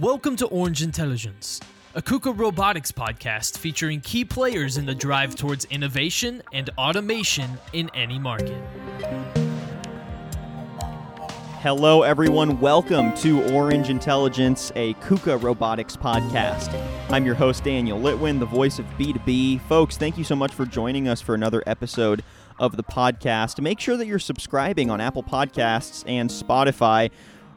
[0.00, 1.60] Welcome to Orange Intelligence,
[1.96, 7.90] a KUKA Robotics podcast featuring key players in the drive towards innovation and automation in
[7.94, 8.62] any market.
[11.62, 12.60] Hello, everyone.
[12.60, 16.72] Welcome to Orange Intelligence, a KUKA Robotics podcast.
[17.10, 19.60] I'm your host, Daniel Litwin, the voice of B2B.
[19.62, 22.22] Folks, thank you so much for joining us for another episode
[22.60, 23.60] of the podcast.
[23.60, 27.10] Make sure that you're subscribing on Apple Podcasts and Spotify.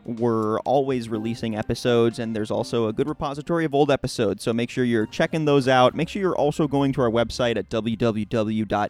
[0.03, 4.43] We're always releasing episodes, and there's also a good repository of old episodes.
[4.43, 5.93] So make sure you're checking those out.
[5.93, 8.89] Make sure you're also going to our website at www.kuka.com,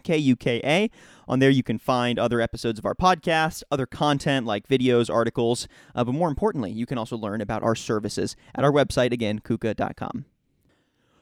[0.00, 0.90] K U K A.
[1.28, 5.68] On there, you can find other episodes of our podcast, other content like videos, articles,
[5.94, 9.38] uh, but more importantly, you can also learn about our services at our website, again,
[9.38, 10.24] kuka.com.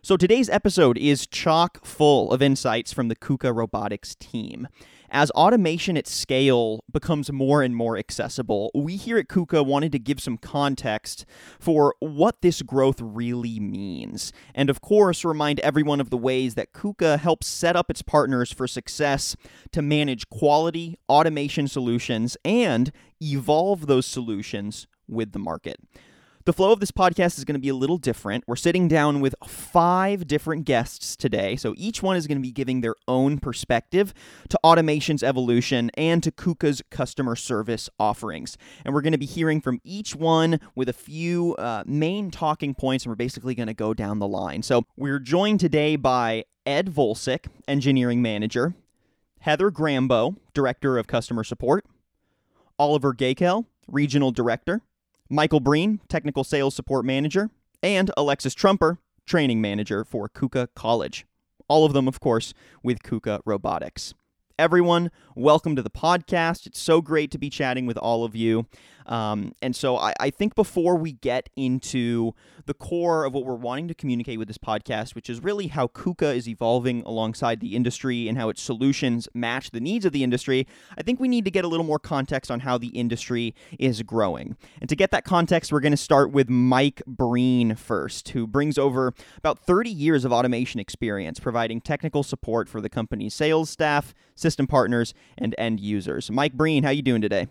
[0.01, 4.69] So today's episode is chock full of insights from the KUKA Robotics team.
[5.11, 9.99] As automation at scale becomes more and more accessible, we here at KUKA wanted to
[9.99, 11.25] give some context
[11.59, 14.33] for what this growth really means.
[14.55, 18.53] And of course, remind everyone of the ways that KUKA helps set up its partners
[18.53, 19.35] for success
[19.73, 22.93] to manage quality automation solutions and
[23.23, 25.81] evolve those solutions with the market.
[26.49, 28.43] The flow of this podcast is going to be a little different.
[28.47, 31.57] We're sitting down with five different guests today.
[31.57, 34.15] So each one is going to be giving their own perspective
[34.49, 38.57] to automation's evolution and to KUKA's customer service offerings.
[38.83, 42.73] And we're going to be hearing from each one with a few uh, main talking
[42.73, 44.63] points, and we're basically going to go down the line.
[44.63, 48.73] So we're joined today by Ed Volsick, Engineering Manager,
[49.41, 51.85] Heather Grambo, Director of Customer Support,
[52.79, 54.81] Oliver Gakel, Regional Director,
[55.31, 57.51] Michael Breen, Technical Sales Support Manager,
[57.83, 61.27] and Alexis Trumper, Training Manager for KUKA College.
[61.69, 64.15] All of them, of course, with KUKA Robotics
[64.59, 65.09] everyone.
[65.37, 66.67] Welcome to the podcast.
[66.67, 68.67] It's so great to be chatting with all of you.
[69.09, 72.35] Um, and so I, I, think before we get into
[72.67, 75.87] the core of what we're wanting to communicate with this podcast, which is really how
[75.87, 80.23] KUKA is evolving alongside the industry and how its solutions match the needs of the
[80.23, 80.67] industry,
[80.99, 84.03] I think we need to get a little more context on how the industry is
[84.03, 84.59] growing.
[84.79, 88.77] And to get that context, we're going to start with Mike Breen first, who brings
[88.77, 94.15] over about 30 years of automation experience providing technical support for the company's sales staff,
[94.35, 96.31] system partners, and end users.
[96.31, 97.49] Mike Breen, how you doing today?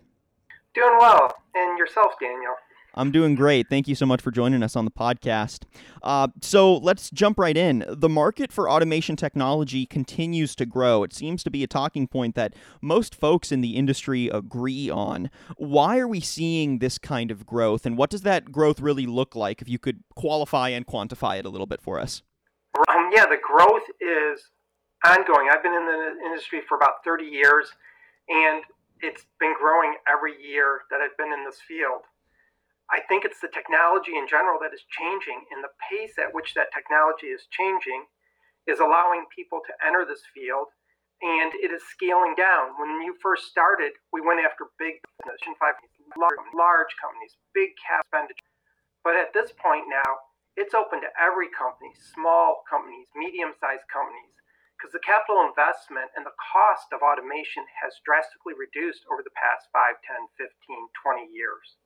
[0.77, 1.33] Doing well.
[1.55, 2.53] And yourself, Daniel?
[2.93, 3.67] I'm doing great.
[3.67, 5.63] Thank you so much for joining us on the podcast.
[6.03, 7.83] Uh, so let's jump right in.
[7.87, 11.01] The market for automation technology continues to grow.
[11.01, 15.31] It seems to be a talking point that most folks in the industry agree on.
[15.57, 19.35] Why are we seeing this kind of growth, and what does that growth really look
[19.35, 19.63] like?
[19.63, 22.21] If you could qualify and quantify it a little bit for us.
[22.87, 24.43] Um, yeah, the growth is
[25.03, 25.49] ongoing.
[25.51, 27.67] I've been in the industry for about 30 years,
[28.29, 28.63] and
[29.01, 32.05] it's been growing every year that I've been in this field.
[32.89, 36.55] I think it's the technology in general that is changing, and the pace at which
[36.55, 38.07] that technology is changing
[38.63, 40.71] is allowing people to enter this field,
[41.19, 42.79] and it is scaling down.
[42.79, 45.43] When you first started, we went after big business,
[46.55, 48.53] large, companies, big cap expenditure.
[49.03, 50.23] But at this point now,
[50.55, 54.36] it's open to every company, small companies, medium-sized companies
[54.77, 59.65] because the capital investment and the cost of automation has drastically reduced over the past
[59.73, 61.81] 5, 10, 15, 20 years.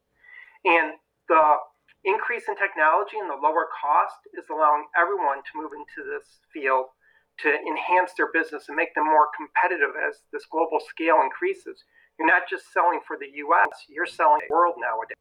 [0.68, 1.00] And
[1.32, 1.56] the
[2.04, 6.92] increase in technology and the lower cost is allowing everyone to move into this field
[7.40, 11.88] to enhance their business and make them more competitive as this global scale increases.
[12.20, 15.18] You're not just selling for the US, you're selling the world nowadays.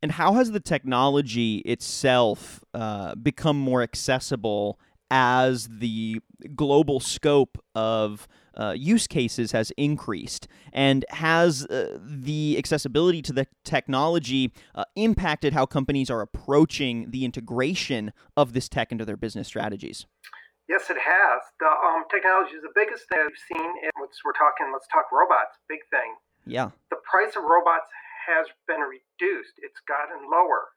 [0.00, 4.78] And how has the technology itself uh, become more accessible
[5.10, 6.20] as the
[6.54, 13.46] global scope of uh, use cases has increased and has uh, the accessibility to the
[13.64, 19.46] technology uh, impacted how companies are approaching the integration of this tech into their business
[19.46, 20.06] strategies.
[20.68, 21.40] Yes it has.
[21.60, 23.92] The um, technology is the biggest thing we've seen And
[24.24, 26.16] we're talking let's talk robots big thing.
[26.44, 26.70] Yeah.
[26.90, 27.88] The price of robots
[28.26, 29.56] has been reduced.
[29.62, 30.76] It's gotten lower.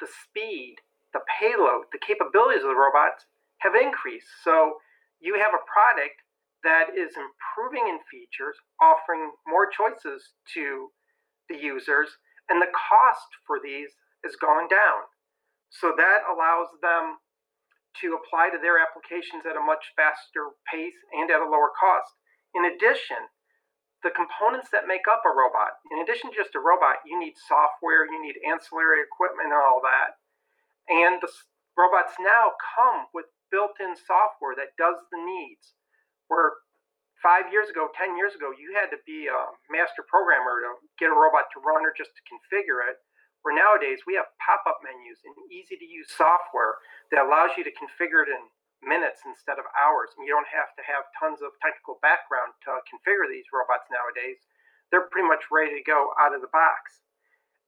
[0.00, 0.76] The speed
[1.12, 3.24] the payload the capabilities of the robots
[3.60, 4.28] have increased.
[4.44, 4.78] So
[5.20, 6.20] you have a product
[6.64, 10.90] that is improving in features, offering more choices to
[11.48, 12.10] the users,
[12.48, 13.94] and the cost for these
[14.24, 15.06] is going down.
[15.70, 17.22] So that allows them
[18.02, 22.12] to apply to their applications at a much faster pace and at a lower cost.
[22.52, 23.30] In addition,
[24.04, 27.34] the components that make up a robot, in addition to just a robot, you need
[27.48, 30.20] software, you need ancillary equipment, and all that.
[30.92, 31.30] And the
[31.74, 35.74] robots now come with built-in software that does the needs.
[36.28, 36.58] Where
[37.22, 39.40] five years ago, ten years ago, you had to be a
[39.72, 42.98] master programmer to get a robot to run or just to configure it.
[43.46, 46.82] where nowadays we have pop up menus and easy to use software
[47.14, 48.42] that allows you to configure it in
[48.82, 50.10] minutes instead of hours.
[50.18, 54.42] And you don't have to have tons of technical background to configure these robots nowadays.
[54.90, 57.06] They're pretty much ready to go out of the box.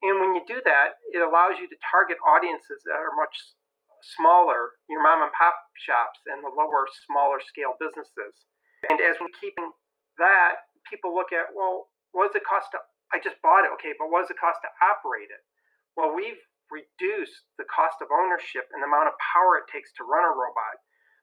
[0.02, 3.38] And when you do that, it allows you to target audiences that are much
[4.02, 8.34] smaller, your mom and pop shops and the lower, smaller scale businesses.
[8.90, 9.70] And as we're keeping
[10.18, 12.78] that, people look at, well, what does it cost to,
[13.10, 15.42] I just bought it, okay, but what does it cost to operate it?
[15.98, 16.40] Well, we've
[16.70, 20.32] reduced the cost of ownership and the amount of power it takes to run a
[20.32, 20.78] robot.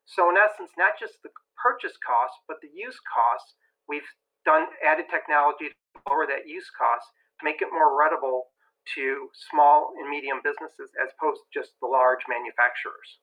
[0.05, 3.57] So, in essence, not just the purchase cost, but the use cost,
[3.89, 4.05] we've
[4.45, 7.05] done added technology to lower that use cost,
[7.41, 8.53] make it more readable
[8.95, 13.19] to small and medium businesses as opposed to just the large manufacturers.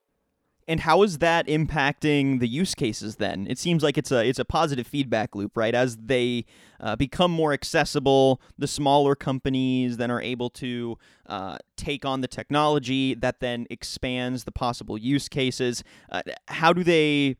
[0.68, 3.46] And how is that impacting the use cases then?
[3.50, 5.74] It seems like it's a it's a positive feedback loop, right?
[5.74, 6.44] As they
[6.78, 12.28] uh, become more accessible, the smaller companies then are able to uh, take on the
[12.28, 15.82] technology that then expands the possible use cases.
[16.10, 17.36] Uh, how do they,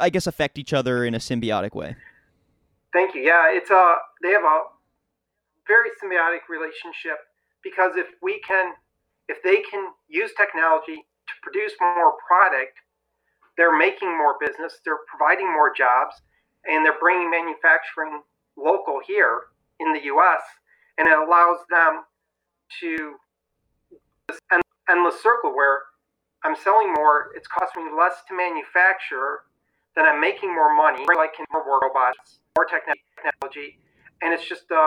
[0.00, 1.94] I guess, affect each other in a symbiotic way?
[2.92, 3.22] Thank you.
[3.22, 4.62] Yeah, it's a they have a
[5.68, 7.18] very symbiotic relationship
[7.62, 8.72] because if we can,
[9.28, 12.78] if they can use technology to produce more product,
[13.56, 16.14] they're making more business, they're providing more jobs,
[16.66, 18.22] and they're bringing manufacturing
[18.56, 19.40] local here
[19.80, 20.42] in the US.
[20.98, 22.04] And it allows them
[22.80, 23.16] to
[24.28, 24.38] this
[24.90, 25.80] endless circle where
[26.44, 29.40] I'm selling more, it's costing me less to manufacture,
[29.96, 33.78] then I'm making more money, like more robots, more technology,
[34.22, 34.86] and it's just a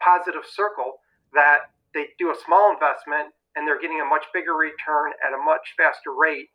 [0.00, 1.00] positive circle
[1.34, 5.42] that they do a small investment and they're getting a much bigger return at a
[5.42, 6.48] much faster rate.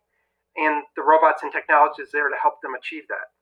[0.56, 3.34] And the robots and technology is there to help them achieve that.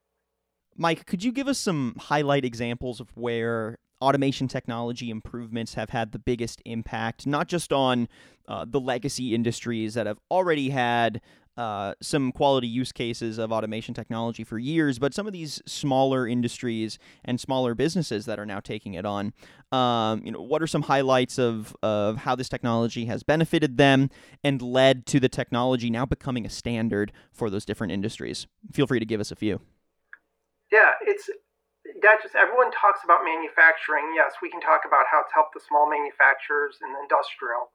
[0.76, 6.12] Mike, could you give us some highlight examples of where automation technology improvements have had
[6.12, 8.08] the biggest impact, not just on
[8.48, 11.20] uh, the legacy industries that have already had
[11.60, 16.26] uh, some quality use cases of automation technology for years, but some of these smaller
[16.26, 19.34] industries and smaller businesses that are now taking it on.
[19.70, 24.08] Um, you know, what are some highlights of of how this technology has benefited them
[24.42, 28.46] and led to the technology now becoming a standard for those different industries?
[28.72, 29.60] Feel free to give us a few.
[30.72, 31.28] Yeah, it's
[32.00, 34.14] that just everyone talks about manufacturing.
[34.16, 37.68] Yes, we can talk about how it's helped the small manufacturers and the industrial,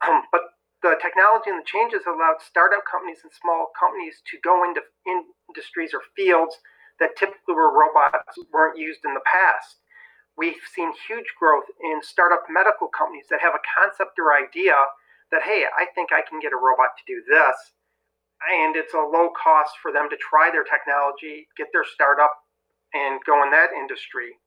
[0.00, 4.62] um, but the technology and the changes allowed startup companies and small companies to go
[4.62, 6.54] into industries or fields
[7.00, 9.82] that typically were robots weren't used in the past.
[10.38, 14.78] We've seen huge growth in startup medical companies that have a concept or idea
[15.34, 17.56] that, hey, I think I can get a robot to do this.
[18.38, 22.30] And it's a low cost for them to try their technology, get their startup,
[22.94, 24.38] and go in that industry.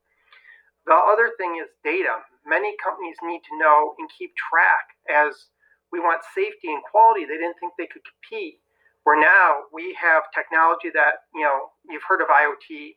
[0.87, 2.23] The other thing is data.
[2.47, 5.51] Many companies need to know and keep track as
[5.91, 7.25] we want safety and quality.
[7.27, 8.59] They didn't think they could compete.
[9.03, 12.95] Where now we have technology that, you know, you've heard of IoT,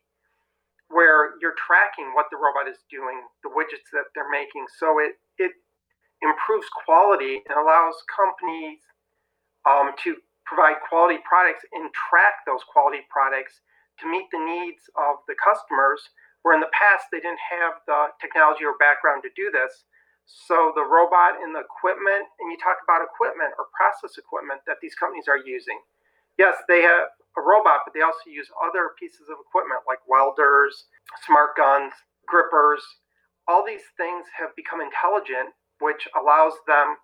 [0.92, 4.68] where you're tracking what the robot is doing, the widgets that they're making.
[4.78, 5.52] So it, it
[6.20, 8.84] improves quality and allows companies
[9.64, 13.64] um, to provide quality products and track those quality products
[14.00, 16.04] to meet the needs of the customers,
[16.44, 19.88] where in the past they didn't have the technology or background to do this.
[20.26, 24.80] So the robot and the equipment, and you talk about equipment or process equipment that
[24.80, 25.78] these companies are using.
[26.38, 30.88] Yes, they have a robot, but they also use other pieces of equipment like welders,
[31.26, 31.92] smart guns,
[32.26, 32.82] grippers.
[33.46, 36.96] All these things have become intelligent, which allows them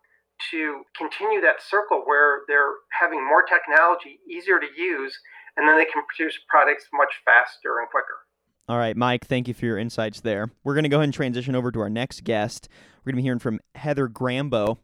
[0.51, 5.13] to continue that circle where they're having more technology, easier to use,
[5.57, 8.25] and then they can produce products much faster and quicker.
[8.69, 10.51] All right, Mike, thank you for your insights there.
[10.65, 12.69] We're going to go ahead and transition over to our next guest.
[13.01, 14.79] We're going to be hearing from Heather Grambo,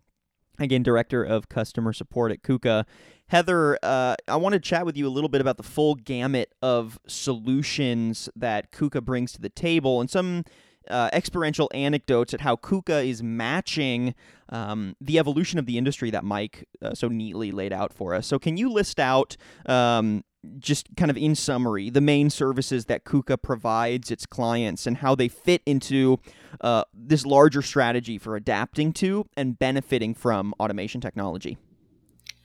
[0.59, 2.87] again, Director of Customer Support at KUKA.
[3.29, 6.55] Heather, uh, I want to chat with you a little bit about the full gamut
[6.63, 10.45] of solutions that KUKA brings to the table and some
[10.89, 14.15] uh, experiential anecdotes at how KUKA is matching
[14.49, 18.27] um, the evolution of the industry that Mike uh, so neatly laid out for us.
[18.27, 20.25] So, can you list out um,
[20.59, 25.15] just kind of in summary, the main services that KUKA provides its clients and how
[25.15, 26.19] they fit into
[26.61, 31.57] uh, this larger strategy for adapting to and benefiting from automation technology.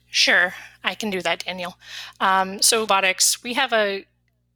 [0.07, 0.53] Sure,
[0.83, 1.77] I can do that, Daniel.
[2.19, 4.05] Um, so, robotics, we have a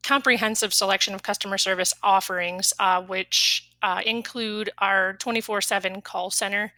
[0.04, 6.74] comprehensive selection of customer service offerings, uh, which uh, include our 24 7 call center,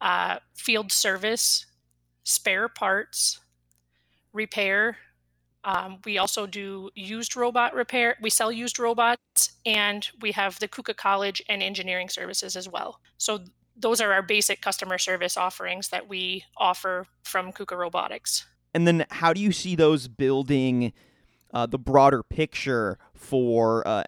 [0.00, 1.66] uh, field service,
[2.24, 3.40] spare parts,
[4.32, 4.98] repair,
[5.64, 8.16] um, we also do used robot repair.
[8.20, 13.00] We sell used robots, and we have the KUKA College and engineering services as well.
[13.16, 13.40] So
[13.76, 18.46] those are our basic customer service offerings that we offer from KUKA Robotics.
[18.74, 20.92] And then how do you see those building
[21.52, 24.04] uh, the broader picture for uh,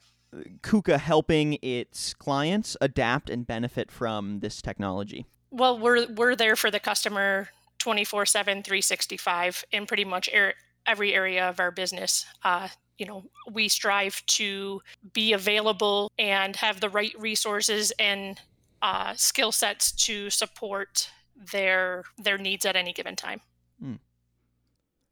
[0.62, 5.26] KUKA helping its clients adapt and benefit from this technology?
[5.50, 7.48] Well, we're we're there for the customer
[7.80, 10.54] 24/7 365 in pretty much er-
[10.86, 12.26] every area of our business.
[12.44, 12.68] Uh,
[12.98, 14.82] you know, we strive to
[15.12, 18.38] be available and have the right resources and
[18.82, 21.10] uh, skill sets to support
[21.52, 23.40] their their needs at any given time.
[23.82, 23.98] Mm.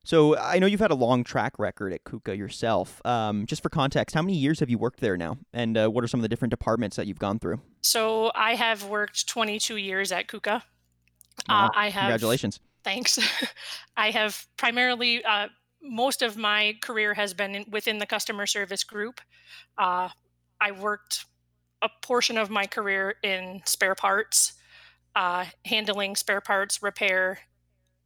[0.04, 3.04] So I know you've had a long track record at KUKA yourself.
[3.04, 6.04] Um, just for context, how many years have you worked there now, and uh, what
[6.04, 7.60] are some of the different departments that you've gone through?
[7.82, 10.62] So I have worked 22 years at KUKA.
[11.48, 11.66] Wow.
[11.66, 12.60] Uh, I have congratulations.
[12.84, 13.18] Thanks.
[13.96, 15.48] I have primarily uh,
[15.82, 19.20] most of my career has been in, within the customer service group.
[19.76, 20.08] Uh,
[20.60, 21.24] I worked
[21.82, 24.54] a portion of my career in spare parts,
[25.14, 27.38] uh, handling spare parts repair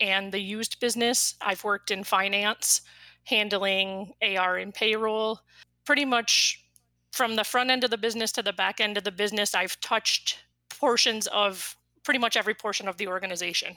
[0.01, 1.35] and the used business.
[1.41, 2.83] I've worked in finance,
[3.25, 5.41] handling AR and payroll.
[5.85, 6.65] Pretty much
[7.13, 9.79] from the front end of the business to the back end of the business, I've
[9.81, 13.77] touched portions of pretty much every portion of the organization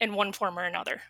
[0.00, 1.00] in one form or another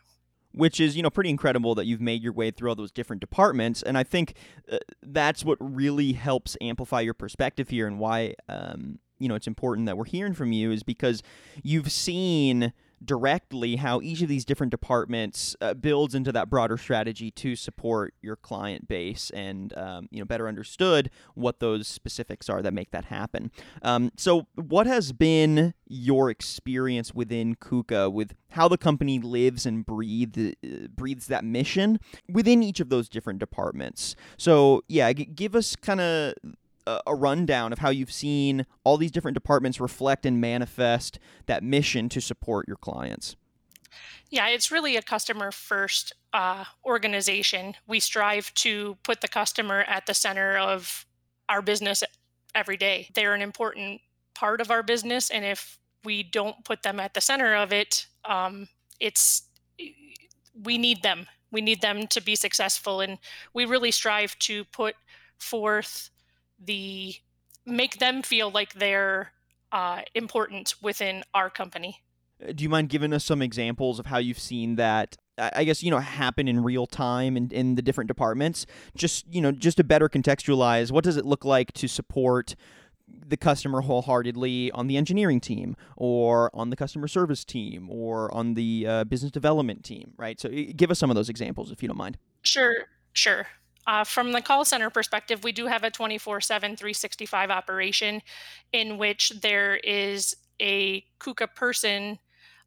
[0.58, 3.20] which is you know pretty incredible that you've made your way through all those different
[3.20, 4.34] departments and i think
[4.70, 9.46] uh, that's what really helps amplify your perspective here and why um, you know it's
[9.46, 11.22] important that we're hearing from you is because
[11.62, 12.72] you've seen
[13.04, 18.14] directly how each of these different departments uh, builds into that broader strategy to support
[18.22, 22.90] your client base and um, you know better understood what those specifics are that make
[22.90, 23.50] that happen.
[23.82, 29.84] Um, so what has been your experience within KUKA with how the company lives and
[29.84, 34.16] breathe, uh, breathes that mission within each of those different departments?
[34.36, 36.34] So yeah g- give us kind of
[37.07, 42.09] a rundown of how you've seen all these different departments reflect and manifest that mission
[42.09, 43.37] to support your clients.
[44.30, 47.75] Yeah, it's really a customer first uh, organization.
[47.87, 51.07] We strive to put the customer at the center of
[51.49, 52.04] our business
[52.54, 53.09] every day.
[53.14, 54.00] They're an important
[54.35, 58.07] part of our business, and if we don't put them at the center of it,
[58.25, 58.68] um,
[59.00, 59.42] it's
[60.62, 61.26] we need them.
[61.50, 63.18] We need them to be successful, and
[63.54, 64.95] we really strive to put
[65.38, 66.11] forth
[66.58, 67.14] the
[67.66, 69.32] make them feel like they're
[69.72, 72.02] uh, important within our company.
[72.42, 75.16] Uh, do you mind giving us some examples of how you've seen that?
[75.40, 78.66] I guess you know happen in real time in, in the different departments.
[78.96, 82.56] Just you know, just to better contextualize, what does it look like to support
[83.26, 88.54] the customer wholeheartedly on the engineering team or on the customer service team or on
[88.54, 91.88] the uh, business development team right so give us some of those examples if you
[91.88, 93.46] don't mind sure sure
[93.88, 98.21] uh, from the call center perspective, we do have a 24 7, 365 operation
[98.73, 102.18] in which there is a KUKA person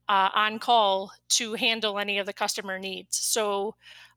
[0.09, 3.17] uh, on call to handle any of the customer needs.
[3.17, 3.75] So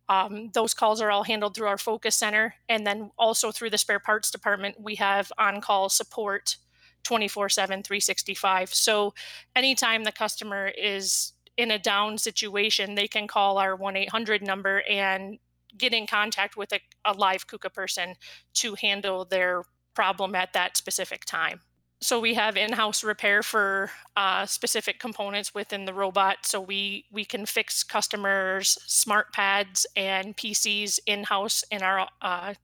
[0.08, 2.54] um, those calls are all handled through our focus center.
[2.70, 6.56] And then also through the spare parts department, we have on call support
[7.02, 8.72] 24 7, 365.
[8.72, 9.12] So
[9.54, 14.82] anytime the customer is in a down situation, they can call our 1 800 number
[14.88, 15.38] and
[15.76, 18.14] get in contact with a, a live KUKA person
[18.54, 19.62] to handle their
[19.94, 21.60] problem at that specific time.
[22.00, 26.38] So we have in-house repair for uh, specific components within the robot.
[26.42, 32.54] So we we can fix customers' smart pads and PCs in-house in our uh,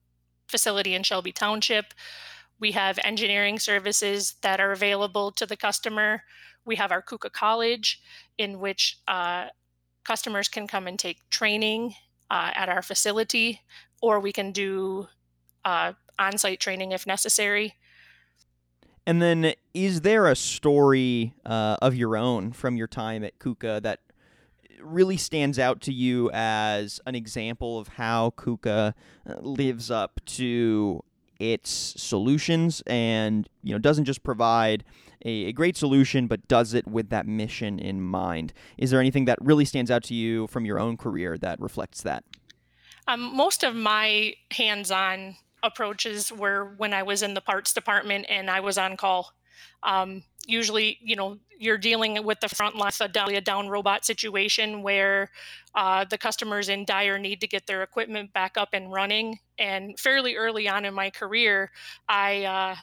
[0.46, 1.94] facility in Shelby Township.
[2.58, 6.24] We have engineering services that are available to the customer.
[6.66, 8.02] We have our KUKA College,
[8.36, 9.46] in which uh,
[10.04, 11.94] customers can come and take training
[12.30, 13.60] uh, at our facility,
[14.00, 15.08] or we can do
[15.64, 17.74] uh, on site training if necessary.
[19.06, 23.82] And then, is there a story uh, of your own from your time at KUKA
[23.82, 24.00] that
[24.80, 28.94] really stands out to you as an example of how KUKA
[29.28, 31.02] uh, lives up to
[31.38, 34.84] its solutions and you know doesn't just provide
[35.24, 38.52] a, a, great solution but does it with that mission in mind.
[38.78, 42.02] Is there anything that really stands out to you from your own career that reflects
[42.02, 42.24] that?
[43.08, 48.50] Um, most of my hands-on approaches were when i was in the parts department and
[48.50, 49.32] i was on call.
[49.82, 55.30] Um, usually you know you're dealing with the front line a down robot situation where
[55.74, 59.38] uh, the customer's in dire need to get their equipment back up and running.
[59.58, 61.70] And fairly early on in my career
[62.08, 62.76] i uh,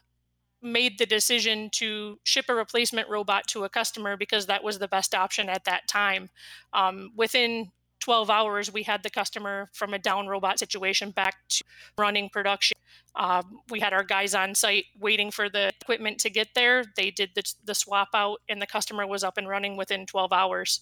[0.71, 4.87] made the decision to ship a replacement robot to a customer because that was the
[4.87, 6.29] best option at that time
[6.73, 11.63] um, within 12 hours, we had the customer from a down robot situation back to
[11.97, 12.77] running production.
[13.15, 16.85] Um, we had our guys on site waiting for the equipment to get there.
[16.95, 20.31] They did the, the swap out, and the customer was up and running within 12
[20.31, 20.81] hours,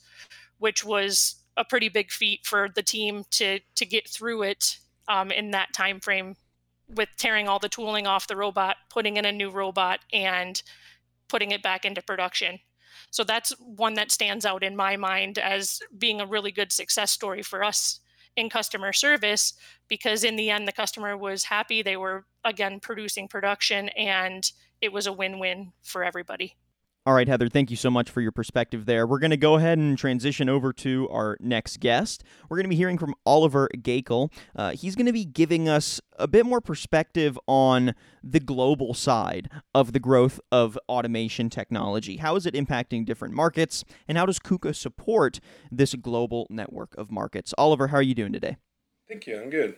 [0.59, 4.77] which was a pretty big feat for the team to to get through it
[5.07, 6.35] um, in that time frame
[6.93, 10.61] with tearing all the tooling off the robot, putting in a new robot, and
[11.27, 12.59] putting it back into production.
[13.11, 17.11] So that's one that stands out in my mind as being a really good success
[17.11, 17.99] story for us
[18.35, 19.53] in customer service
[19.87, 24.51] because in the end the customer was happy they were again producing production and
[24.81, 26.55] it was a win-win for everybody
[27.07, 29.05] all right, Heather, thank you so much for your perspective there.
[29.05, 32.24] We're going to go ahead and transition over to our next guest.
[32.50, 34.31] We're going to be hearing from Oliver Gakel.
[34.55, 37.93] Uh, he's going to be giving us a bit more perspective on
[38.24, 42.17] the global side of the growth of automation technology.
[42.17, 45.39] How is it impacting different markets, and how does KUKA support
[45.71, 47.53] this global network of markets?
[47.55, 48.57] Oliver, how are you doing today?
[49.07, 49.39] Thank you.
[49.39, 49.75] I'm good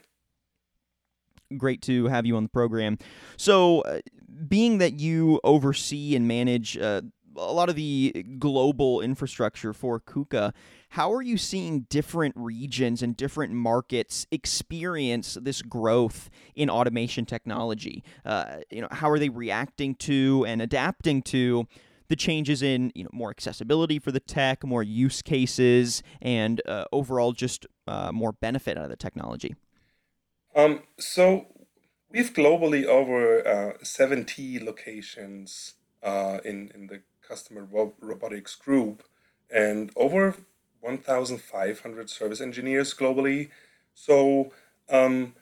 [1.58, 2.98] great to have you on the program.
[3.38, 4.00] So, uh,
[4.48, 7.02] being that you oversee and manage uh,
[7.38, 10.54] a lot of the global infrastructure for KUKA.
[10.90, 18.04] How are you seeing different regions and different markets experience this growth in automation technology?
[18.26, 21.68] Uh, you know, how are they reacting to and adapting to
[22.08, 26.86] the changes in you know more accessibility for the tech, more use cases, and uh,
[26.92, 29.56] overall just uh, more benefit out of the technology?
[30.56, 31.48] Um, so
[32.10, 37.68] we've globally over uh, 70 locations uh, in in the customer
[38.02, 39.04] robotics group
[39.50, 40.36] and over
[40.82, 43.50] 1,500 service engineers globally.
[43.94, 44.52] So
[44.90, 45.34] um,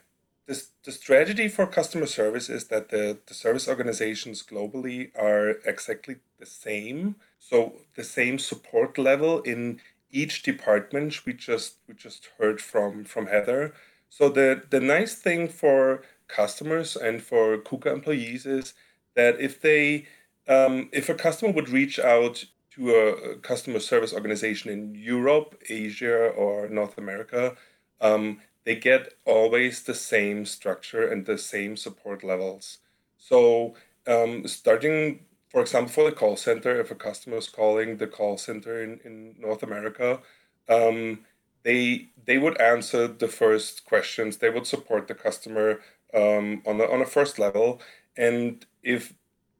[0.46, 6.16] this, the strategy for customer service is that the, the service organizations globally are exactly
[6.38, 7.16] the same.
[7.38, 13.26] So the same support level in each department we just we just heard from from
[13.26, 13.74] Heather.
[14.08, 18.74] So the the nice thing for customers and for KUKA employees is
[19.14, 20.06] that if they
[20.48, 26.28] um, if a customer would reach out to a customer service organization in Europe, Asia,
[26.28, 27.56] or North America,
[28.00, 32.78] um, they get always the same structure and the same support levels.
[33.16, 33.74] So,
[34.06, 38.36] um, starting, for example, for the call center, if a customer is calling the call
[38.36, 40.20] center in, in North America,
[40.68, 41.20] um,
[41.62, 44.36] they they would answer the first questions.
[44.36, 45.80] They would support the customer
[46.14, 47.80] um, on the on a first level,
[48.16, 49.14] and if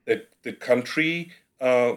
[0.06, 1.94] the, the country uh,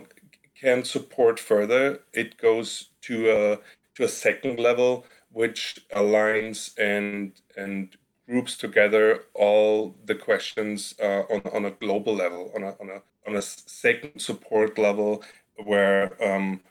[0.59, 3.59] can support further, it goes to a
[3.95, 7.95] to a second level, which aligns and and
[8.27, 13.01] groups together all the questions uh, on on a global level, on a on a
[13.27, 15.23] on a second support level,
[15.63, 16.61] where um,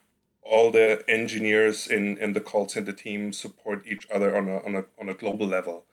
[0.42, 4.74] all the engineers in, in the call center team support each other on a, on
[4.76, 5.84] a on a global level.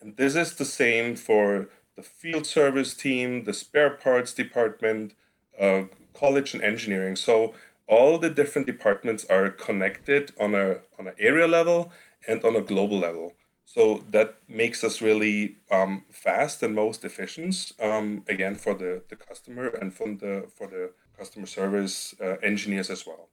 [0.00, 5.14] And this is the same for the field service team, the spare parts department,
[5.60, 7.16] uh, college and engineering.
[7.16, 7.54] So
[7.86, 11.92] all the different departments are connected on a on an area level
[12.26, 13.34] and on a global level.
[13.64, 17.72] So that makes us really um, fast and most efficient.
[17.80, 22.90] Um, again, for the, the customer and from the for the customer service uh, engineers
[22.90, 23.28] as well.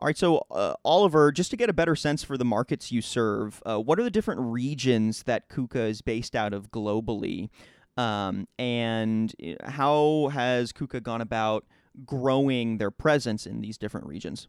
[0.00, 3.02] All right, so uh, Oliver, just to get a better sense for the markets you
[3.02, 7.48] serve, uh, what are the different regions that KUKA is based out of globally?
[7.96, 11.66] Um, and uh, how has KUKA gone about
[12.06, 14.46] growing their presence in these different regions?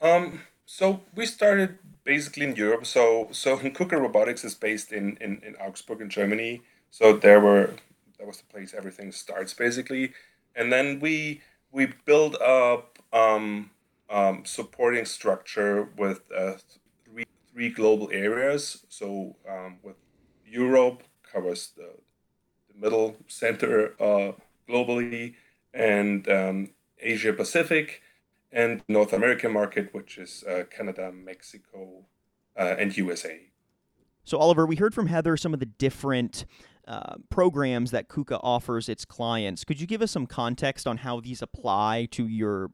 [0.00, 2.86] Um, so we started basically in Europe.
[2.86, 6.62] So so KUKA Robotics is based in, in, in Augsburg in Germany.
[6.92, 7.74] So there were
[8.18, 10.12] that was the place everything starts basically.
[10.54, 13.70] And then we we build up um,
[14.10, 16.54] um, supporting structure with uh,
[17.04, 18.84] three, three global areas.
[18.88, 19.96] So um, with
[20.46, 21.90] Europe covers the,
[22.68, 24.32] the middle center uh,
[24.68, 25.34] globally,
[25.74, 28.00] and um, Asia Pacific,
[28.52, 32.06] and North American market, which is uh, Canada, Mexico,
[32.58, 33.40] uh, and USA.
[34.24, 36.46] So Oliver, we heard from Heather some of the different
[36.88, 39.64] uh, programs that KUKA offers its clients.
[39.64, 42.70] Could you give us some context on how these apply to your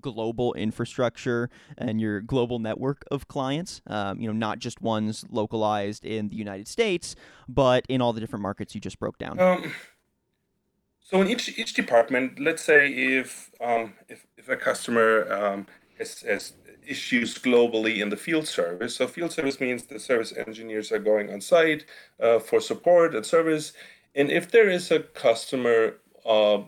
[0.00, 3.80] global infrastructure and your global network of clients.
[3.86, 7.14] Um, you know, not just ones localized in the United States,
[7.48, 9.38] but in all the different markets you just broke down.
[9.38, 9.72] Um,
[11.00, 15.66] so in each each department, let's say if um, if, if a customer um,
[15.98, 16.52] has, has
[16.86, 18.96] issues globally in the field service.
[18.96, 21.84] So field service means the service engineers are going on site
[22.20, 23.72] uh, for support and service.
[24.14, 26.62] And if there is a customer uh,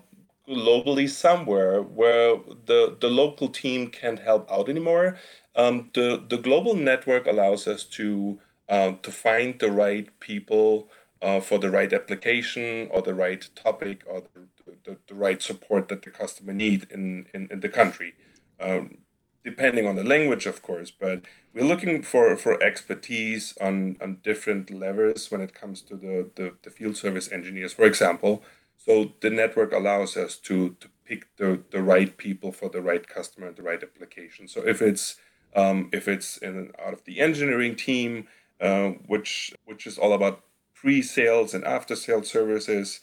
[0.49, 5.17] globally somewhere where the, the local team can't help out anymore.
[5.57, 10.89] Um, the, the global network allows us to, uh, to find the right people
[11.23, 15.89] uh, for the right application or the right topic or the, the, the right support
[15.89, 18.15] that the customer need in, in, in the country.
[18.61, 18.99] Um,
[19.45, 24.71] depending on the language, of course, but we're looking for, for expertise on, on different
[24.71, 28.43] levels when it comes to the, the, the field service engineers, for example.
[28.85, 33.07] So the network allows us to, to pick the, the right people for the right
[33.07, 34.47] customer and the right application.
[34.47, 35.17] So if it's
[35.57, 38.27] um, if it's in out of the engineering team,
[38.61, 40.43] uh, which which is all about
[40.75, 43.01] pre-sales and after-sales services,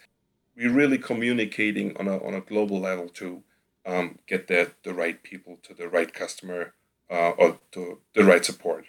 [0.55, 3.41] we're really communicating on a on a global level to
[3.85, 6.73] um, get the the right people to the right customer
[7.09, 8.85] uh, or to the right support.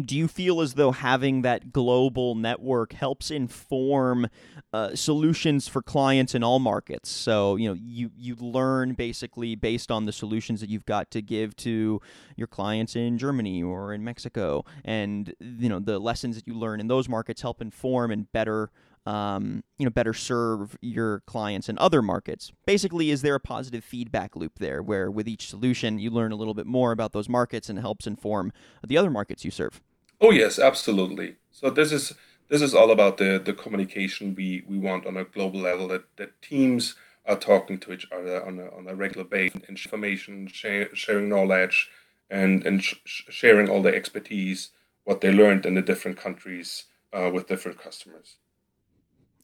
[0.00, 4.26] Do you feel as though having that global network helps inform
[4.72, 7.10] uh, solutions for clients in all markets?
[7.10, 11.20] So you know you you learn basically based on the solutions that you've got to
[11.20, 12.00] give to
[12.36, 16.80] your clients in Germany or in Mexico, and you know the lessons that you learn
[16.80, 18.70] in those markets help inform and better
[19.06, 22.52] um, you know better serve your clients in other markets.
[22.66, 26.36] Basically is there a positive feedback loop there where with each solution you learn a
[26.36, 28.52] little bit more about those markets and helps inform
[28.86, 29.80] the other markets you serve?
[30.20, 31.36] Oh yes absolutely.
[31.50, 32.14] So this is
[32.48, 36.04] this is all about the the communication we we want on a global level that
[36.16, 40.48] that teams are talking to each other on a, on a regular basis and information
[40.48, 41.88] share, sharing knowledge
[42.30, 44.70] and and sh- sharing all the expertise
[45.04, 48.36] what they learned in the different countries uh, with different customers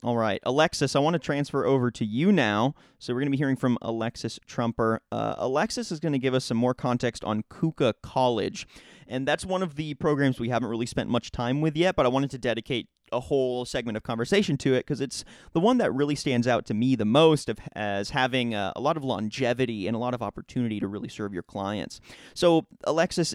[0.02, 2.74] all right, Alexis, I want to transfer over to you now.
[3.00, 5.00] So we're going to be hearing from Alexis Trumper.
[5.10, 8.66] Uh, Alexis is going to give us some more context on KUKA College.
[9.08, 12.06] And that's one of the programs we haven't really spent much time with yet, but
[12.06, 15.78] I wanted to dedicate a whole segment of conversation to it because it's the one
[15.78, 19.02] that really stands out to me the most of, as having a, a lot of
[19.02, 22.00] longevity and a lot of opportunity to really serve your clients.
[22.34, 23.34] So, Alexis,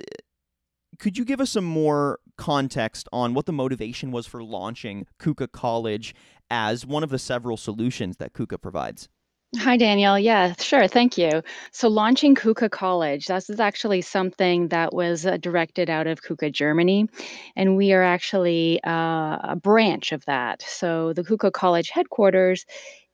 [1.00, 5.52] could you give us some more context on what the motivation was for launching KUKA
[5.52, 6.16] College
[6.50, 9.10] as one of the several solutions that KUKA provides?
[9.58, 10.18] Hi, Daniel.
[10.18, 10.88] Yeah, sure.
[10.88, 11.44] Thank you.
[11.72, 16.52] So, launching KUKA College, this is actually something that was uh, directed out of KUKA
[16.52, 17.08] Germany.
[17.56, 20.64] And we are actually uh, a branch of that.
[20.64, 22.66] So, the KUKA College headquarters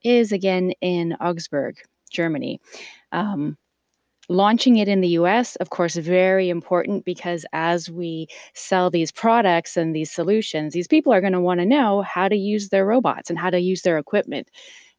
[0.02, 1.76] is again in Augsburg,
[2.10, 2.58] Germany.
[3.12, 3.58] Um,
[4.30, 9.76] Launching it in the US, of course, very important because as we sell these products
[9.76, 12.86] and these solutions, these people are going to want to know how to use their
[12.86, 14.48] robots and how to use their equipment.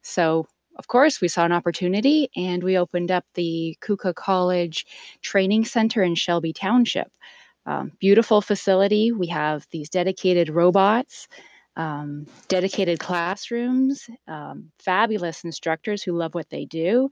[0.01, 4.85] So, of course, we saw an opportunity and we opened up the KUKA College
[5.21, 7.09] Training Center in Shelby Township.
[7.65, 9.13] Um, beautiful facility.
[9.13, 11.29] We have these dedicated robots,
[11.77, 17.09] um, dedicated classrooms, um, fabulous instructors who love what they do,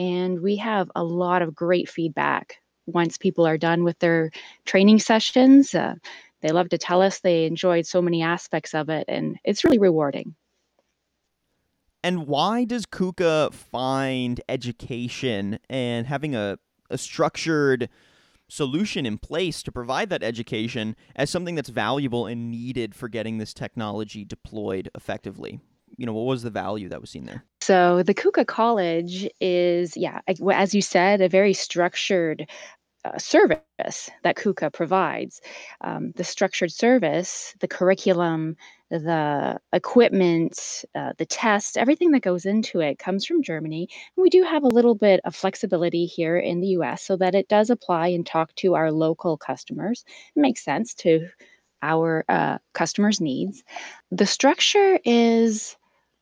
[0.00, 4.30] and we have a lot of great feedback once people are done with their
[4.64, 5.74] training sessions.
[5.74, 5.94] Uh,
[6.40, 9.78] they love to tell us they enjoyed so many aspects of it, and it's really
[9.78, 10.34] rewarding.
[12.02, 16.58] And why does KUKA find education and having a,
[16.88, 17.90] a structured
[18.48, 23.36] solution in place to provide that education as something that's valuable and needed for getting
[23.36, 25.60] this technology deployed effectively?
[25.96, 27.44] You know, what was the value that was seen there?
[27.60, 32.48] So the KUKA College is, yeah, as you said, a very structured
[33.04, 35.40] uh, service that KUKA provides.
[35.80, 38.56] Um, the structured service, the curriculum,
[38.90, 43.88] the equipment, uh, the test, everything that goes into it comes from Germany.
[44.16, 47.34] And we do have a little bit of flexibility here in the US so that
[47.34, 50.04] it does apply and talk to our local customers.
[50.34, 51.28] It makes sense to
[51.82, 53.62] our uh, customers' needs.
[54.10, 55.76] The structure is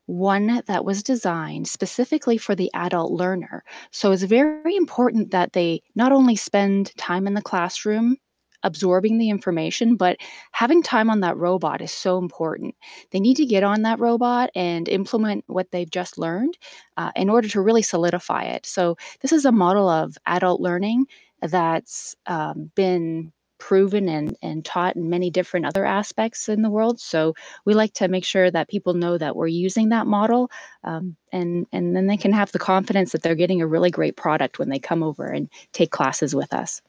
[0.08, 3.62] one that was designed specifically for the adult learner.
[3.90, 8.16] So it's very important that they not only spend time in the classroom
[8.62, 10.16] absorbing the information, but
[10.52, 12.74] having time on that robot is so important.
[13.10, 16.56] They need to get on that robot and implement what they've just learned
[16.96, 18.64] uh, in order to really solidify it.
[18.64, 21.04] So, this is a model of adult learning
[21.42, 27.00] that's um, been proven and, and taught in many different other aspects in the world.
[27.00, 30.50] So we like to make sure that people know that we're using that model,
[30.84, 34.16] um, and and then they can have the confidence that they're getting a really great
[34.16, 36.80] product when they come over and take classes with us.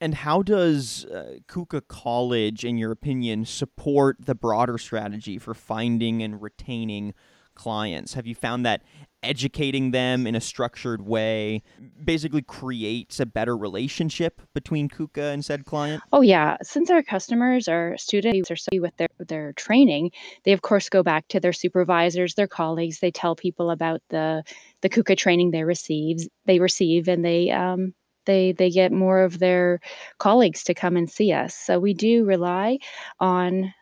[0.00, 6.22] And how does uh, KUKA College, in your opinion, support the broader strategy for finding
[6.22, 7.12] and retaining
[7.60, 8.14] clients?
[8.14, 8.82] Have you found that
[9.22, 11.62] educating them in a structured way
[12.02, 16.02] basically creates a better relationship between KUKA and said client?
[16.10, 20.12] Oh yeah, since our customers are students are so with their their training,
[20.44, 23.00] they of course go back to their supervisors, their colleagues.
[23.00, 24.42] They tell people about the
[24.80, 26.26] the KUKA training they receive.
[26.46, 27.92] They receive, and they um,
[28.24, 29.80] they they get more of their
[30.18, 31.54] colleagues to come and see us.
[31.54, 32.78] So we do rely
[33.18, 33.74] on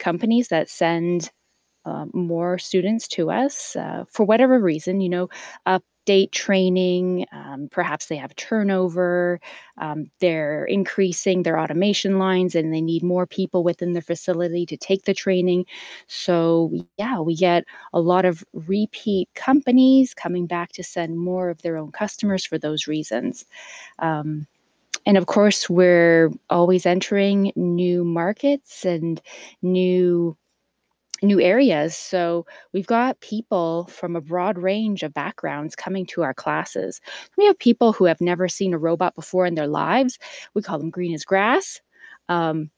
[0.00, 1.30] companies that send
[1.84, 5.28] uh, more students to us uh, for whatever reason, you know,
[5.66, 9.40] update training, um, perhaps they have turnover,
[9.78, 14.76] um, they're increasing their automation lines and they need more people within the facility to
[14.76, 15.64] take the training.
[16.08, 21.62] So, yeah, we get a lot of repeat companies coming back to send more of
[21.62, 23.44] their own customers for those reasons.
[23.98, 24.46] Um,
[25.06, 29.20] and of course, we're always entering new markets and
[29.62, 30.36] new
[31.22, 31.96] new areas.
[31.96, 37.00] So we've got people from a broad range of backgrounds coming to our classes.
[37.36, 40.18] We have people who have never seen a robot before in their lives.
[40.54, 41.80] We call them green as grass.
[42.28, 42.70] Um,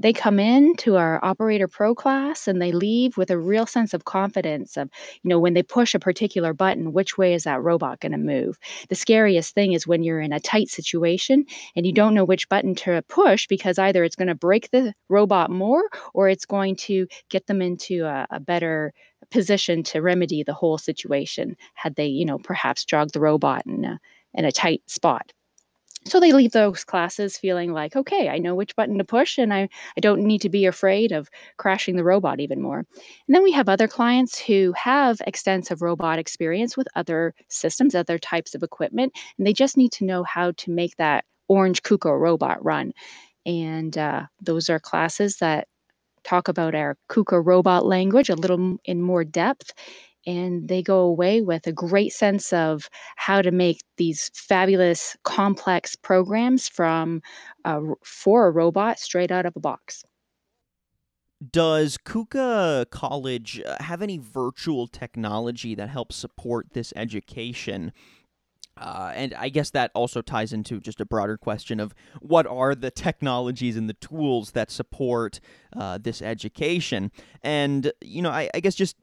[0.00, 3.92] they come in to our operator pro class and they leave with a real sense
[3.92, 4.88] of confidence of
[5.22, 8.18] you know when they push a particular button which way is that robot going to
[8.18, 8.58] move?
[8.88, 11.44] The scariest thing is when you're in a tight situation
[11.76, 14.94] and you don't know which button to push because either it's going to break the
[15.08, 15.82] robot more
[16.14, 18.92] or it's going to get them into a, a better
[19.30, 23.84] position to remedy the whole situation had they you know perhaps jogged the robot in
[23.84, 24.00] a,
[24.34, 25.32] in a tight spot
[26.06, 29.52] so they leave those classes feeling like okay i know which button to push and
[29.52, 32.78] I, I don't need to be afraid of crashing the robot even more.
[32.78, 38.18] And then we have other clients who have extensive robot experience with other systems other
[38.18, 42.16] types of equipment and they just need to know how to make that orange kuka
[42.16, 42.92] robot run.
[43.46, 45.66] And uh, those are classes that
[46.22, 49.72] talk about our kuka robot language a little in more depth
[50.26, 55.96] and they go away with a great sense of how to make these fabulous complex
[55.96, 57.22] programs from
[58.04, 60.04] for a robot straight out of a box
[61.52, 67.92] does kuka college uh, have any virtual technology that helps support this education
[68.80, 72.74] uh, and I guess that also ties into just a broader question of what are
[72.74, 75.38] the technologies and the tools that support
[75.76, 77.12] uh, this education.
[77.42, 78.96] And, you know, I, I, guess just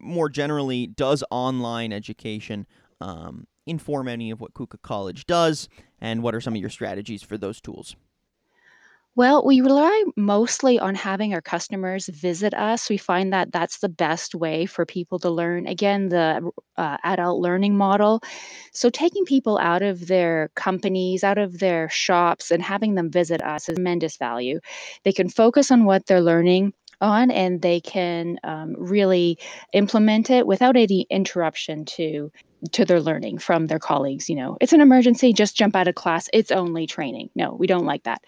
[0.00, 2.66] more generally, does online education
[3.00, 5.68] um, inform any of what Kuka College does,
[6.00, 7.96] and what are some of your strategies for those tools?
[9.18, 12.88] Well, we rely mostly on having our customers visit us.
[12.88, 15.66] We find that that's the best way for people to learn.
[15.66, 18.20] Again, the uh, adult learning model.
[18.72, 23.42] So, taking people out of their companies, out of their shops, and having them visit
[23.42, 24.60] us is tremendous value.
[25.02, 29.38] They can focus on what they're learning on and they can um, really
[29.72, 32.30] implement it without any interruption to
[32.72, 35.94] to their learning from their colleagues you know it's an emergency just jump out of
[35.94, 38.20] class it's only training no we don't like that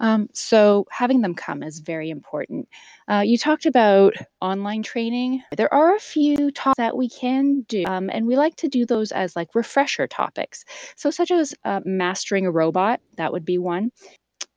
[0.00, 2.68] um, so having them come is very important.
[3.06, 5.42] Uh, you talked about online training.
[5.54, 8.86] There are a few talks that we can do, um, and we like to do
[8.86, 10.64] those as like refresher topics.
[10.96, 13.92] So such as uh, mastering a robot, that would be one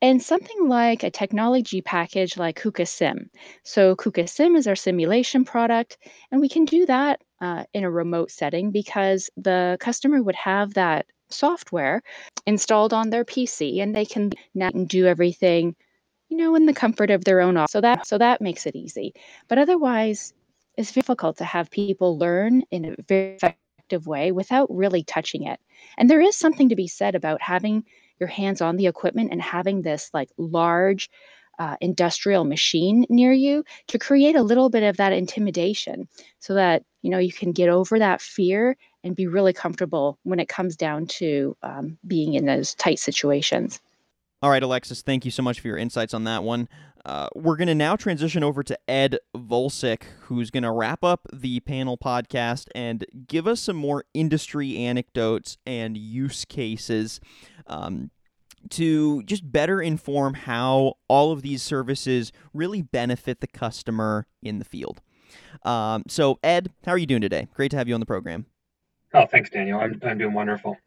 [0.03, 3.29] and something like a technology package like KUKA Sim.
[3.63, 5.97] So KUKA Sim is our simulation product,
[6.29, 10.73] and we can do that uh, in a remote setting because the customer would have
[10.73, 12.03] that software
[12.45, 15.73] installed on their PC, and they can now do everything,
[16.27, 17.71] you know, in the comfort of their own office.
[17.71, 19.13] So that so that makes it easy.
[19.47, 20.33] But otherwise,
[20.75, 25.61] it's difficult to have people learn in a very effective way without really touching it.
[25.97, 27.85] And there is something to be said about having
[28.19, 31.09] your hands on the equipment and having this like large
[31.59, 36.07] uh, industrial machine near you to create a little bit of that intimidation
[36.39, 40.39] so that you know you can get over that fear and be really comfortable when
[40.39, 43.79] it comes down to um, being in those tight situations
[44.43, 46.67] all right alexis thank you so much for your insights on that one
[47.05, 51.27] uh, we're going to now transition over to Ed Volcik, who's going to wrap up
[51.33, 57.19] the panel podcast and give us some more industry anecdotes and use cases
[57.67, 58.09] um,
[58.69, 64.65] to just better inform how all of these services really benefit the customer in the
[64.65, 65.01] field.
[65.63, 67.49] Um, so, Ed, how are you doing today?
[67.53, 68.45] Great to have you on the program.
[69.13, 69.79] Oh, thanks, Daniel.
[69.79, 70.77] I'm, I'm doing wonderful.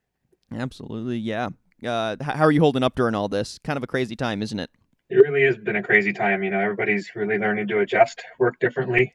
[0.51, 1.51] Absolutely, yeah.
[1.85, 3.59] Uh, how are you holding up during all this?
[3.59, 4.71] Kind of a crazy time, isn't it?
[5.09, 6.43] it really has been a crazy time.
[6.43, 9.15] You know, everybody's really learning to adjust, work differently,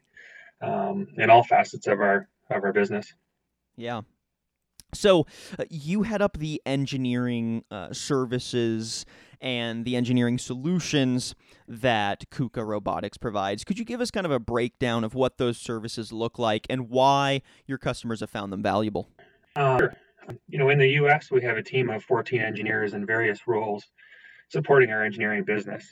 [0.62, 3.14] um, in all facets of our of our business.
[3.76, 4.02] Yeah.
[4.94, 5.26] So,
[5.58, 9.06] uh, you head up the engineering uh, services
[9.40, 11.34] and the engineering solutions
[11.66, 13.64] that KUKA Robotics provides.
[13.64, 16.90] Could you give us kind of a breakdown of what those services look like and
[16.90, 19.08] why your customers have found them valuable?
[19.56, 19.88] Uh,
[20.48, 23.86] you know, in the U.S., we have a team of 14 engineers in various roles
[24.50, 25.88] supporting our engineering business.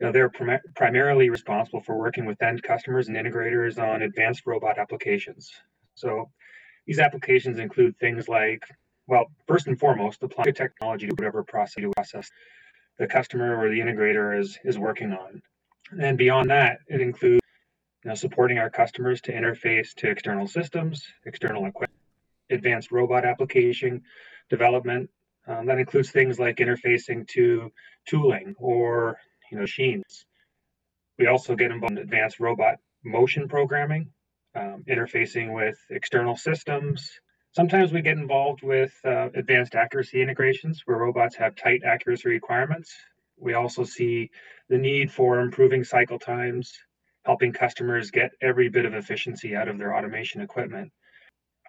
[0.00, 4.42] You know, they're prim- primarily responsible for working with end customers and integrators on advanced
[4.46, 5.50] robot applications.
[5.94, 6.30] So
[6.86, 8.64] these applications include things like,
[9.06, 12.30] well, first and foremost, applying technology to whatever process
[12.98, 15.42] the customer or the integrator is is working on.
[16.00, 17.42] And beyond that, it includes
[18.04, 22.01] you know, supporting our customers to interface to external systems, external equipment,
[22.52, 24.02] advanced robot application
[24.50, 25.10] development.
[25.46, 27.72] Um, that includes things like interfacing to
[28.06, 29.18] tooling or
[29.50, 30.24] you know machines.
[31.18, 34.10] We also get involved in advanced robot motion programming,
[34.54, 37.10] um, interfacing with external systems.
[37.52, 42.92] Sometimes we get involved with uh, advanced accuracy integrations where robots have tight accuracy requirements.
[43.38, 44.30] We also see
[44.68, 46.72] the need for improving cycle times,
[47.24, 50.92] helping customers get every bit of efficiency out of their automation equipment.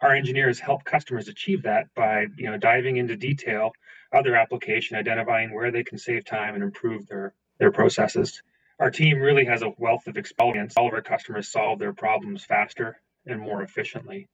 [0.04, 3.72] Our engineers help customers achieve that by you know diving into detail
[4.12, 8.44] of their application, identifying where they can save time and improve their, their processes
[8.80, 10.74] our team really has a wealth of experience.
[10.76, 14.28] All of our customers solve their problems faster and more efficiently.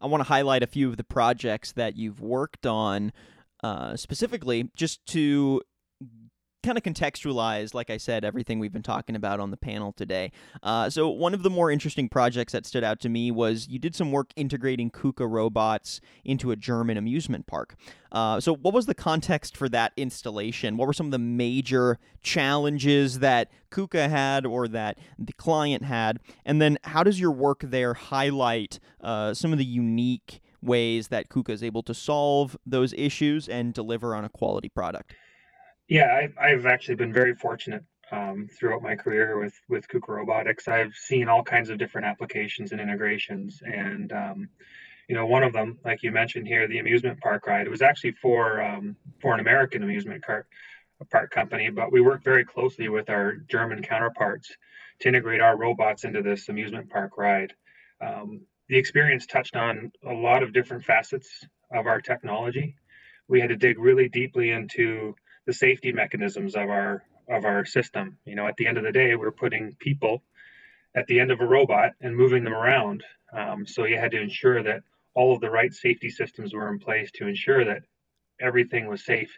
[0.00, 3.12] I want to highlight a few of the projects that you've worked on
[3.62, 5.62] uh, specifically just to
[6.64, 10.32] kind of contextualize, like I said, everything we've been talking about on the panel today.
[10.62, 13.78] Uh, so, one of the more interesting projects that stood out to me was you
[13.78, 17.76] did some work integrating KUKA robots into a German amusement park.
[18.10, 20.76] Uh, so, what was the context for that installation?
[20.76, 26.18] What were some of the major challenges that KUKA had or that the client had?
[26.44, 31.28] And then, how does your work there highlight uh, some of the unique ways that
[31.28, 35.14] KUKA is able to solve those issues and deliver on a quality product?
[35.88, 40.68] Yeah, I've, I've actually been very fortunate um, throughout my career with with KUKA Robotics.
[40.68, 44.48] I've seen all kinds of different applications and integrations, and um,
[45.08, 47.66] you know, one of them, like you mentioned here, the amusement park ride.
[47.66, 50.46] It was actually for um, for an American amusement park
[51.10, 54.50] park company, but we worked very closely with our German counterparts
[55.00, 57.52] to integrate our robots into this amusement park ride.
[58.00, 62.76] Um, the experience touched on a lot of different facets of our technology.
[63.28, 65.14] We had to dig really deeply into
[65.46, 68.18] the safety mechanisms of our of our system.
[68.24, 70.22] You know, at the end of the day, we're putting people
[70.94, 73.02] at the end of a robot and moving them around.
[73.32, 74.82] Um, so you had to ensure that
[75.14, 77.82] all of the right safety systems were in place to ensure that
[78.40, 79.30] everything was safe,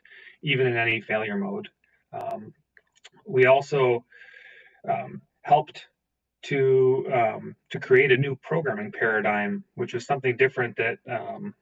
[0.42, 1.68] even in any failure mode.
[2.12, 2.52] Um,
[3.26, 4.04] we also
[4.88, 5.86] um, helped
[6.44, 11.54] to um, to create a new programming paradigm, which was something different that um,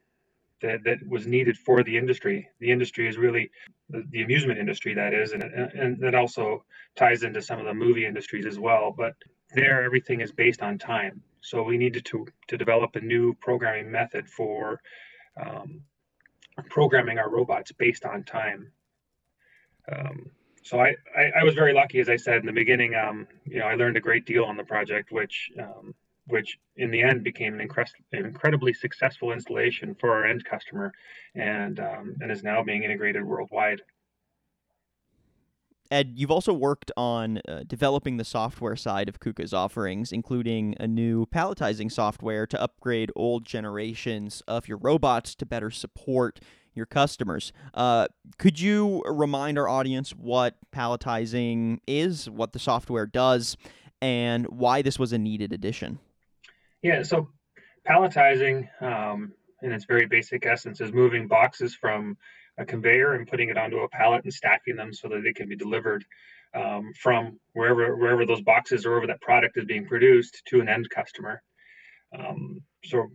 [0.63, 2.49] that, that was needed for the industry.
[2.61, 3.51] The industry is really
[3.91, 6.65] the, the amusement industry, that is, and, and that also
[6.97, 8.95] ties into some of the movie industries as well.
[8.97, 9.15] But
[9.55, 11.23] there, everything is based on time.
[11.41, 14.81] So we needed to, to develop a new programming method for
[15.41, 15.83] um,
[16.71, 18.73] programming our robots based on time.
[19.91, 20.31] Um,
[20.63, 22.95] so I, I, I, was very lucky, as I said in the beginning.
[22.95, 25.95] Um, you know, I learned a great deal on the project, which um,
[26.27, 30.93] which in the end became an, incre- incredibly successful installation for our end customer
[31.35, 33.81] and, um, and is now being integrated worldwide.
[35.91, 40.89] Ed, you've also worked on uh, developing the software side of KUKA's offerings, including a
[40.89, 46.41] new palletizing software to upgrade old generations of your robots to better support
[46.75, 47.53] your customers.
[47.75, 48.09] Uh,
[48.39, 53.57] could you remind our audience what palletizing is, what the software does,
[54.03, 55.99] and why this was a needed addition?
[56.85, 57.31] Yeah, so
[57.89, 62.15] palletizing, um, in its very basic essence, is moving boxes from
[62.59, 65.49] a conveyor and putting it onto a pallet and stacking them so that they can
[65.49, 66.05] be delivered
[66.55, 70.69] um, from wherever wherever those boxes or wherever that product is being produced to an
[70.69, 71.43] end customer.
[72.17, 73.07] Um, so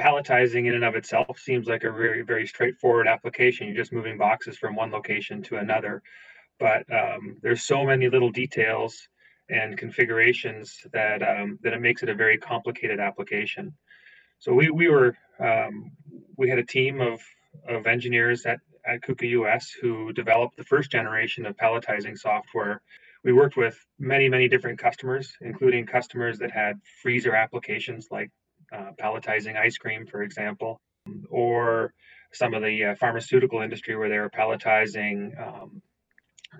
[0.00, 3.68] palletizing in and of itself seems like a very very straightforward application.
[3.68, 6.02] You're just moving boxes from one location to another,
[6.58, 9.08] but um, there's so many little details
[9.48, 13.74] and configurations that um, that it makes it a very complicated application.
[14.38, 15.92] So we we were um,
[16.36, 17.20] we had a team of
[17.68, 22.80] of engineers at at KUKA US who developed the first generation of palletizing software.
[23.22, 28.30] We worked with many many different customers, including customers that had freezer applications like
[28.72, 30.80] uh, palletizing ice cream, for example,
[31.30, 31.92] or
[32.32, 35.82] some of the uh, pharmaceutical industry where they were palletizing um,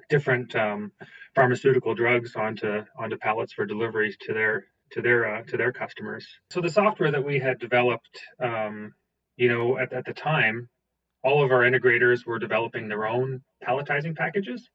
[0.09, 0.93] different um,
[1.35, 6.27] pharmaceutical drugs onto onto pallets for deliveries to their to their uh, to their customers.
[6.51, 8.95] So the software that we had developed um,
[9.37, 10.69] you know, at, at the time,
[11.23, 14.71] all of our integrators were developing their own palletizing packages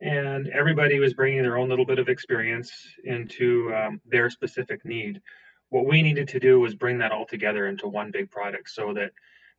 [0.00, 2.72] and everybody was bringing their own little bit of experience
[3.04, 5.20] into um, their specific need.
[5.68, 8.94] What we needed to do was bring that all together into one big product, so
[8.94, 9.12] that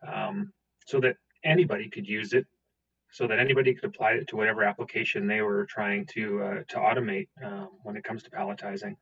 [0.06, 0.52] um,
[0.88, 2.48] so that anybody could use it,
[3.12, 6.78] so that anybody could apply it to whatever application they were trying to uh, to
[6.78, 8.96] automate um, when it comes to palletizing.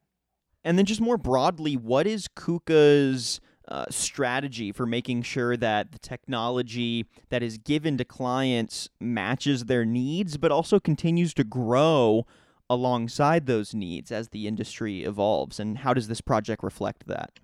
[0.64, 6.00] And then, just more broadly, what is KUKA's uh, strategy for making sure that the
[6.00, 12.26] technology that is given to clients matches their needs, but also continues to grow
[12.70, 15.60] alongside those needs as the industry evolves?
[15.60, 17.40] And how does this project reflect that?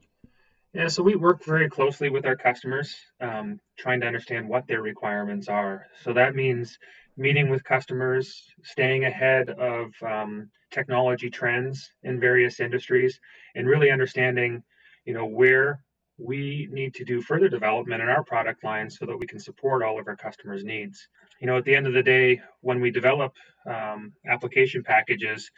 [0.76, 4.82] Yeah, so we work very closely with our customers, um, trying to understand what their
[4.82, 5.88] requirements are.
[6.04, 6.78] So that means
[7.16, 13.22] meeting with customers, staying ahead of um, technology trends in various industries,
[13.56, 14.64] and really understanding,
[15.06, 15.80] you know, where
[16.18, 19.82] we need to do further development in our product line so that we can support
[19.82, 21.08] all of our customers' needs.
[21.40, 23.32] You know, at the end of the day, when we develop
[23.66, 25.50] um, application packages,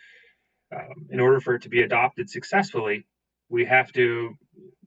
[0.71, 3.07] um, in order for it to be adopted successfully,
[3.49, 4.33] we have to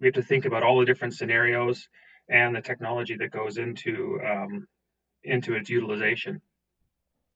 [0.01, 1.89] we have to think about all the different scenarios
[2.29, 4.67] and the technology that goes into um,
[5.25, 6.41] into its utilization.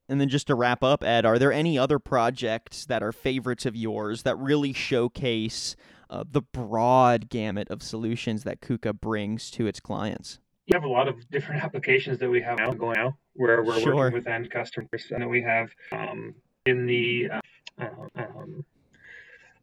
[0.08, 3.64] And then just to wrap up, Ed, are there any other projects that are favorites
[3.64, 5.76] of yours that really showcase
[6.10, 10.40] uh, the broad gamut of solutions that KUKA brings to its clients?
[10.66, 13.80] You have a lot of different applications that we have now going out where we're
[13.80, 13.94] sure.
[13.94, 16.34] working with end customers, and we have um,
[16.66, 17.30] in the
[17.78, 18.64] uh, um,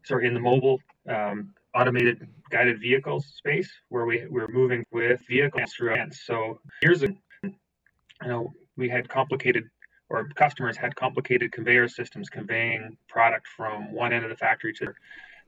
[0.04, 5.74] sorry in the mobile um, automated guided vehicles space where we we're moving with vehicles
[5.74, 6.22] through ends.
[6.26, 7.08] So here's a
[7.44, 7.54] you
[8.28, 9.70] know we had complicated
[10.10, 14.94] or customers had complicated conveyor systems conveying product from one end of the factory to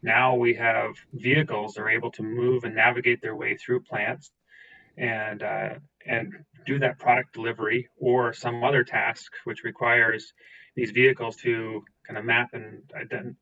[0.01, 4.31] now we have vehicles that are able to move and navigate their way through plants
[4.97, 5.75] and uh,
[6.05, 6.33] and
[6.65, 10.33] do that product delivery or some other task which requires
[10.75, 12.81] these vehicles to kind of map and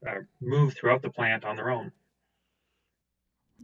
[0.08, 1.92] uh, move throughout the plant on their own.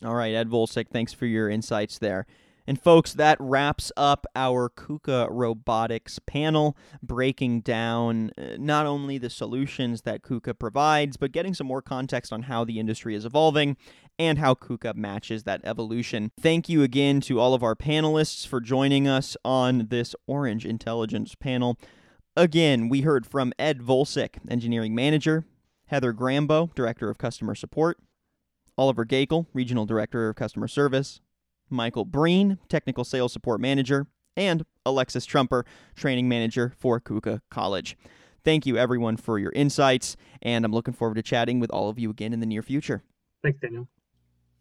[0.06, 2.26] All right, Ed Volcik, thanks for your insights there.
[2.70, 9.30] And folks, that wraps up our KUKA Robotics panel, breaking down uh, not only the
[9.30, 13.78] solutions that KUKA provides, but getting some more context on how the industry is evolving
[14.20, 16.32] and how KUKA matches that evolution.
[16.40, 21.36] Thank you again to all of our panelists for joining us on this Orange Intelligence
[21.36, 21.80] panel.
[22.36, 25.46] Again, we heard from Ed Volcik, Engineering Manager,
[25.86, 27.98] Heather Grambo, Director of Customer Support,
[28.78, 31.22] Oliver Gakel, Regional Director of Customer Service,
[31.70, 35.66] Michael Breen, Technical Sales Support Manager, and Alexis Trumper,
[35.96, 37.98] Training Manager for KUKA College.
[38.44, 42.00] Thank you, everyone, for your insights, and I'm looking forward to chatting with all of
[42.00, 43.04] you again in the near future.
[43.44, 43.88] Thanks, Daniel.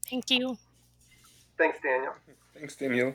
[0.09, 0.57] Thank you.
[1.59, 2.13] Thanks, Daniel.
[2.55, 3.15] Thanks, Daniel.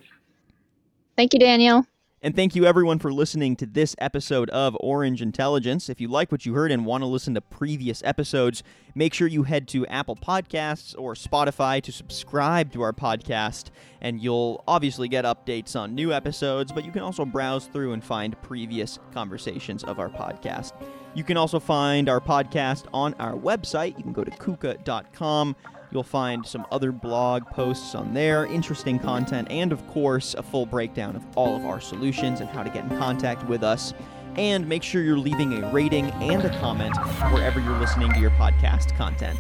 [1.18, 1.86] Thank you, Daniel.
[2.24, 5.90] And thank you everyone for listening to this episode of Orange Intelligence.
[5.90, 8.62] If you like what you heard and want to listen to previous episodes,
[8.94, 13.72] make sure you head to Apple Podcasts or Spotify to subscribe to our podcast.
[14.02, 18.04] And you'll obviously get updates on new episodes, but you can also browse through and
[18.04, 20.74] find previous conversations of our podcast.
[21.16, 23.98] You can also find our podcast on our website.
[23.98, 25.56] You can go to kuka.com
[25.92, 30.66] You'll find some other blog posts on there, interesting content, and of course, a full
[30.66, 33.94] breakdown of all of our solutions and how to get in contact with us.
[34.38, 36.96] And make sure you're leaving a rating and a comment
[37.34, 39.38] wherever you're listening to your podcast content.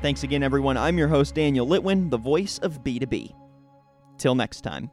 [0.00, 0.78] Thanks again, everyone.
[0.78, 3.34] I'm your host, Daniel Litwin, the voice of B2B.
[4.16, 4.90] Till next time.